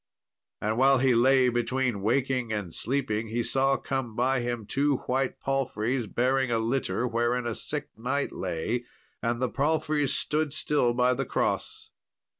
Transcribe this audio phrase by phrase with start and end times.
[0.61, 5.39] And while he lay between waking and sleeping, he saw come by him two white
[5.39, 8.85] palfreys bearing a litter, wherein a sick knight lay,
[9.21, 11.91] and the palfreys stood still by the cross.